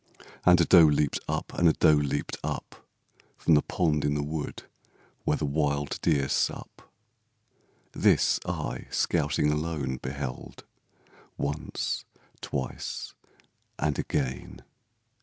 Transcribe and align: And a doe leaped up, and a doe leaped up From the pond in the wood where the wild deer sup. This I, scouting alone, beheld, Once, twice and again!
And 0.47 0.59
a 0.59 0.65
doe 0.65 0.85
leaped 0.87 1.19
up, 1.27 1.53
and 1.53 1.67
a 1.69 1.73
doe 1.73 1.93
leaped 1.93 2.35
up 2.43 2.87
From 3.37 3.53
the 3.53 3.61
pond 3.61 4.03
in 4.03 4.15
the 4.15 4.23
wood 4.23 4.63
where 5.25 5.37
the 5.37 5.45
wild 5.45 5.99
deer 6.01 6.27
sup. 6.27 6.91
This 7.91 8.39
I, 8.43 8.87
scouting 8.89 9.51
alone, 9.51 9.97
beheld, 9.97 10.63
Once, 11.37 12.03
twice 12.41 13.13
and 13.77 13.99
again! 13.99 14.63